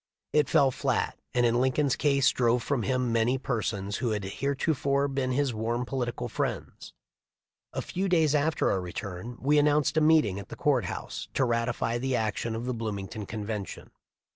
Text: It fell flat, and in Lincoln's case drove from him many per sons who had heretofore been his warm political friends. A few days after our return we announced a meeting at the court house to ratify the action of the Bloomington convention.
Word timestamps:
It 0.33 0.49
fell 0.49 0.71
flat, 0.71 1.19
and 1.35 1.45
in 1.45 1.61
Lincoln's 1.61 1.95
case 1.95 2.29
drove 2.31 2.63
from 2.63 2.81
him 2.81 3.11
many 3.11 3.37
per 3.37 3.61
sons 3.61 3.97
who 3.97 4.09
had 4.09 4.23
heretofore 4.23 5.07
been 5.07 5.31
his 5.31 5.53
warm 5.53 5.85
political 5.85 6.27
friends. 6.27 6.91
A 7.71 7.83
few 7.83 8.09
days 8.09 8.33
after 8.33 8.71
our 8.71 8.81
return 8.81 9.37
we 9.39 9.59
announced 9.59 9.97
a 9.97 10.01
meeting 10.01 10.39
at 10.39 10.49
the 10.49 10.55
court 10.55 10.85
house 10.85 11.27
to 11.35 11.45
ratify 11.45 11.99
the 11.99 12.15
action 12.15 12.55
of 12.55 12.65
the 12.65 12.73
Bloomington 12.73 13.27
convention. 13.27 13.91